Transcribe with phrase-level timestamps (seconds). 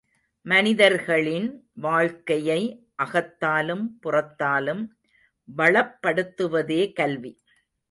[0.45, 1.47] மனிதர்களின்
[1.81, 2.61] வாழ்க்கையை
[3.03, 4.83] அகத்தாலும் புறத்தாலும்
[5.49, 7.33] வளப்படுத்துவதே கல்வி.